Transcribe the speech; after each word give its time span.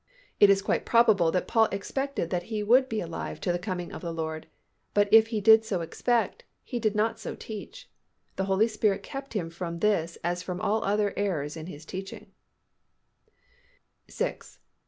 It 0.39 0.49
is 0.49 0.63
quite 0.63 0.83
probable 0.83 1.31
that 1.31 1.47
Paul 1.47 1.65
expected 1.65 2.31
that 2.31 2.49
he 2.49 2.63
would 2.63 2.89
be 2.89 3.01
alive 3.01 3.39
to 3.41 3.51
the 3.51 3.59
coming 3.59 3.91
of 3.91 4.01
the 4.01 4.11
Lord, 4.11 4.47
but 4.95 5.07
if 5.13 5.27
he 5.27 5.39
did 5.39 5.63
so 5.63 5.81
expect, 5.81 6.43
he 6.63 6.79
did 6.79 6.95
not 6.95 7.19
so 7.19 7.35
teach. 7.35 7.87
The 8.35 8.45
Holy 8.45 8.67
Spirit 8.67 9.03
kept 9.03 9.33
him 9.35 9.51
from 9.51 9.77
this 9.77 10.17
as 10.23 10.41
from 10.41 10.59
all 10.59 10.83
other 10.83 11.13
errors 11.15 11.55
in 11.55 11.67
his 11.67 11.85
teachings. 11.85 12.29
6. 14.07 14.57